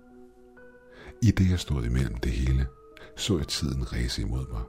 I 1.22 1.32
det 1.32 1.50
jeg 1.50 1.60
stod 1.60 1.84
imellem 1.84 2.18
det 2.18 2.32
hele, 2.32 2.68
så 3.18 3.38
jeg 3.38 3.48
tiden 3.48 3.94
ræse 3.94 4.22
imod 4.22 4.48
mig. 4.48 4.64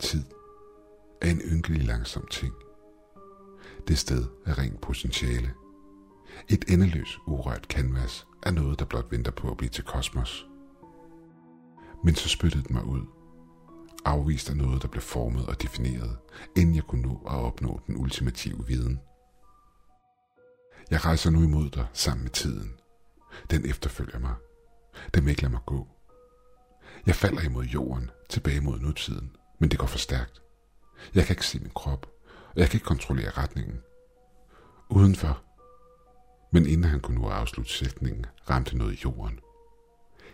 Tid 0.00 0.24
er 1.20 1.30
en 1.30 1.40
ynkelig 1.40 1.86
langsom 1.86 2.26
ting. 2.30 2.54
Det 3.88 3.98
sted 3.98 4.26
er 4.46 4.58
rent 4.58 4.80
potentiale. 4.80 5.54
Et 6.48 6.64
endeløs 6.68 7.18
urørt 7.26 7.64
canvas 7.64 8.26
er 8.42 8.50
noget, 8.50 8.78
der 8.78 8.84
blot 8.84 9.10
venter 9.10 9.32
på 9.32 9.50
at 9.50 9.56
blive 9.56 9.70
til 9.70 9.84
kosmos. 9.84 10.46
Men 12.04 12.14
så 12.14 12.28
spyttede 12.28 12.64
den 12.64 12.74
mig 12.74 12.84
ud. 12.84 13.06
Afvist 14.04 14.50
af 14.50 14.56
noget, 14.56 14.82
der 14.82 14.88
blev 14.88 15.02
formet 15.02 15.46
og 15.46 15.62
defineret, 15.62 16.16
inden 16.56 16.74
jeg 16.74 16.84
kunne 16.84 17.02
nå 17.02 17.22
at 17.26 17.34
opnå 17.34 17.80
den 17.86 17.96
ultimative 17.96 18.66
viden. 18.66 19.00
Jeg 20.90 21.04
rejser 21.04 21.30
nu 21.30 21.42
imod 21.42 21.70
dig 21.70 21.86
sammen 21.92 22.22
med 22.22 22.30
tiden. 22.30 22.74
Den 23.50 23.66
efterfølger 23.66 24.18
mig. 24.18 24.34
Den 25.14 25.24
vil 25.24 25.30
ikke 25.30 25.42
lade 25.42 25.52
mig 25.52 25.60
gå. 25.66 25.88
Jeg 27.06 27.14
falder 27.14 27.42
imod 27.42 27.64
jorden, 27.64 28.10
tilbage 28.30 28.60
mod 28.60 28.78
nutiden, 28.78 29.36
men 29.58 29.70
det 29.70 29.78
går 29.78 29.86
for 29.86 29.98
stærkt. 29.98 30.42
Jeg 31.14 31.24
kan 31.24 31.32
ikke 31.32 31.46
se 31.46 31.58
min 31.58 31.72
krop, 31.74 32.06
og 32.54 32.60
jeg 32.60 32.68
kan 32.68 32.76
ikke 32.76 32.86
kontrollere 32.86 33.30
retningen. 33.30 33.80
Udenfor 34.88 35.42
men 36.54 36.66
inden 36.66 36.90
han 36.90 37.00
kunne 37.00 37.20
nå 37.20 37.26
at 37.26 37.32
afslutte 37.32 37.72
sætningen, 37.72 38.26
ramte 38.50 38.76
noget 38.76 38.92
i 38.92 39.00
jorden. 39.04 39.40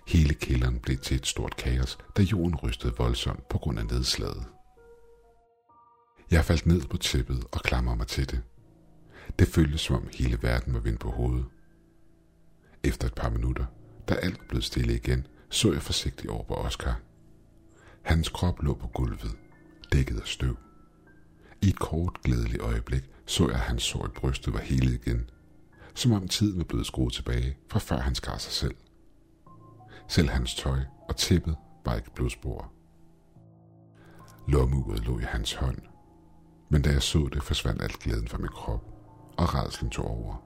Hele 0.09 0.35
kælderen 0.35 0.79
blev 0.79 0.99
til 0.99 1.17
et 1.17 1.27
stort 1.27 1.57
kaos, 1.57 1.99
da 2.17 2.23
jorden 2.23 2.57
rystede 2.57 2.95
voldsomt 2.99 3.49
på 3.49 3.59
grund 3.59 3.79
af 3.79 3.87
nedslaget. 3.87 4.45
Jeg 6.31 6.45
faldt 6.45 6.67
ned 6.67 6.81
på 6.81 6.97
tæppet 6.97 7.45
og 7.53 7.61
klamrede 7.61 7.97
mig 7.97 8.07
til 8.07 8.31
det. 8.31 8.43
Det 9.39 9.49
føltes 9.49 9.81
som 9.81 9.97
om 9.97 10.09
hele 10.15 10.39
verden 10.43 10.75
var 10.75 10.81
vendt 10.81 11.01
på 11.01 11.11
hovedet. 11.11 11.47
Efter 12.85 13.07
et 13.07 13.15
par 13.15 13.29
minutter, 13.29 13.65
da 14.09 14.15
alt 14.15 14.39
var 14.39 14.47
blevet 14.49 14.65
stille 14.65 14.95
igen, 14.95 15.27
så 15.51 15.73
jeg 15.73 15.83
forsigtigt 15.83 16.31
over 16.31 16.45
på 16.45 16.55
Oscar. 16.55 17.01
Hans 18.03 18.29
krop 18.29 18.63
lå 18.63 18.75
på 18.75 18.87
gulvet, 18.87 19.37
dækket 19.93 20.21
af 20.21 20.27
støv. 20.27 20.57
I 21.63 21.69
et 21.69 21.79
kort, 21.79 22.23
glædeligt 22.23 22.63
øjeblik 22.63 23.11
så 23.31 23.47
jeg, 23.47 23.55
at 23.55 23.61
hans 23.61 23.83
sår 23.83 24.07
i 24.07 24.09
brystet 24.09 24.55
var 24.55 24.61
hele 24.61 24.95
igen, 24.95 25.31
som 26.01 26.13
om 26.13 26.29
tiden 26.29 26.59
var 26.59 26.65
blevet 26.65 26.87
skruet 26.87 27.13
tilbage 27.13 27.57
fra 27.71 27.79
før 27.79 27.97
han 27.97 28.15
skar 28.15 28.39
sig 28.39 28.53
selv. 28.53 28.75
Selv 30.09 30.29
hans 30.29 30.55
tøj 30.55 30.79
og 31.09 31.17
tæppet 31.17 31.57
var 31.85 31.95
ikke 31.95 32.11
blodspor. 32.15 32.73
Lommeuret 34.49 35.05
lå 35.07 35.19
i 35.19 35.23
hans 35.23 35.55
hånd, 35.55 35.79
men 36.69 36.83
da 36.83 36.91
jeg 36.91 37.03
så 37.03 37.29
det, 37.33 37.43
forsvandt 37.43 37.83
alt 37.83 37.99
glæden 37.99 38.29
fra 38.29 38.39
min 38.39 38.49
krop, 38.49 38.85
og 39.37 39.55
redslen 39.55 39.91
tog 39.91 40.07
over. 40.07 40.43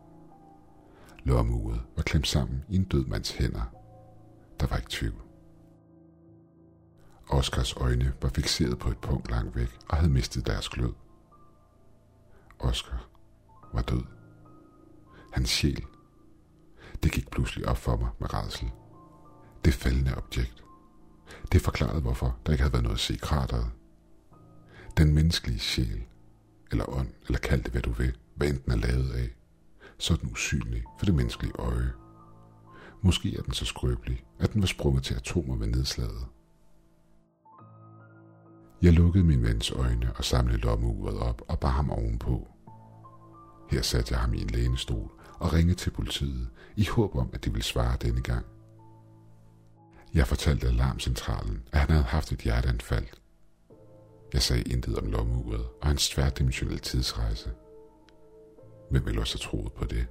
Lommeuret 1.25 1.83
var 1.97 2.03
klemt 2.03 2.27
sammen 2.27 2.65
i 2.69 2.77
en 2.77 2.85
død 2.85 3.05
mands 3.05 3.31
hænder. 3.31 3.75
Der 4.61 4.67
var 4.67 4.77
ikke 4.77 4.91
tvivl. 4.91 5.23
Oscars 7.29 7.77
øjne 7.77 8.13
var 8.23 8.29
fixeret 8.29 8.79
på 8.79 8.91
et 8.91 8.99
punkt 8.99 9.31
langt 9.31 9.57
væk 9.57 9.79
og 9.89 9.97
havde 9.97 10.13
mistet 10.13 10.47
deres 10.47 10.69
glød. 10.69 10.93
Oscar 12.59 13.09
var 13.73 13.83
død. 13.83 14.24
Hans 15.35 15.51
sjæl. 15.51 15.85
Det 17.03 17.13
gik 17.13 17.31
pludselig 17.31 17.69
op 17.69 17.77
for 17.77 17.97
mig 17.97 18.09
med 18.21 18.35
redsel. 18.35 18.71
Det 19.65 19.75
faldende 19.75 20.17
objekt. 20.17 20.65
Det 21.53 21.61
forklarede, 21.61 22.01
hvorfor 22.01 22.39
der 22.47 22.53
ikke 22.53 22.63
havde 22.63 22.73
været 22.73 22.83
noget 22.83 22.97
at 22.97 23.01
se 23.01 23.17
krateret. 23.17 23.71
Den 24.97 25.15
menneskelige 25.15 25.59
sjæl, 25.59 26.05
eller 26.71 26.99
ånd, 26.99 27.09
eller 27.27 27.39
kald 27.39 27.63
det 27.63 27.73
hvad 27.73 27.83
du 27.83 27.93
vil, 27.93 28.17
hvad 28.35 28.49
enten 28.49 28.73
er 28.73 28.77
lavet 28.77 29.13
af, 29.13 29.29
så 29.99 30.15
er 30.15 30.19
den 30.19 30.31
usynlig 30.33 30.85
for 30.99 31.07
det 31.07 31.15
menneskelige 31.15 31.55
øje. 31.59 31.93
Måske 33.03 33.37
er 33.37 33.43
den 33.43 33.55
så 33.55 33.65
skrøbelig, 33.65 34.25
at 34.39 34.53
den 34.53 34.61
var 34.61 34.67
sprunget 34.67 35.05
til 35.05 35.15
atomer 35.15 35.57
ved 35.57 35.67
nedslaget. 35.67 36.27
Jeg 38.83 38.93
lukkede 38.93 39.25
min 39.25 39.43
vens 39.43 39.71
øjne 39.71 40.13
og 40.17 40.25
samlede 40.25 40.59
lommeuret 40.59 41.19
op 41.19 41.43
og 41.49 41.61
bar 41.61 41.69
ham 41.69 41.91
ovenpå. 41.91 42.49
Her 43.71 43.83
satte 43.83 44.13
jeg 44.13 44.21
ham 44.21 44.35
i 44.35 44.43
en 44.43 44.51
lænestol 44.51 45.11
og 45.45 45.53
ringe 45.53 45.75
til 45.75 45.91
politiet 45.91 46.49
i 46.77 46.87
håb 46.87 47.17
om, 47.17 47.31
at 47.33 47.45
de 47.45 47.51
ville 47.51 47.65
svare 47.65 47.97
denne 48.03 48.23
gang. 48.23 48.47
Jeg 50.15 50.27
fortalte 50.27 50.67
alarmcentralen, 50.67 51.63
at 51.73 51.79
han 51.81 51.91
havde 51.91 52.05
haft 52.05 52.33
et 52.33 52.39
hjerteanfald. 52.39 53.07
Jeg 54.33 54.43
sagde 54.43 54.63
intet 54.63 54.99
om 54.99 55.07
lommeuret 55.07 55.67
og 55.81 55.87
hans 55.87 56.09
tværdimensionelle 56.09 56.79
tidsrejse. 56.79 57.51
Hvem 58.91 59.07
ville 59.07 59.21
også 59.21 59.39
have 59.39 59.51
troet 59.51 59.73
på 59.73 59.85
det? 59.85 60.07